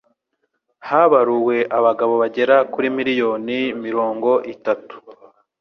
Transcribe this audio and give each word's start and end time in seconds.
habaruwe 0.87 1.57
abagabo 1.77 2.13
bagera 2.21 2.55
kuri 2.73 2.87
miliyoni 2.97 3.59
mirongo 3.83 4.29
itatu 4.53 4.95